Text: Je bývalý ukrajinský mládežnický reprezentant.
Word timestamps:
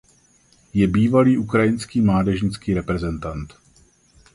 Je 0.73 0.81
bývalý 0.87 1.37
ukrajinský 1.37 2.01
mládežnický 2.01 2.73
reprezentant. 2.73 3.53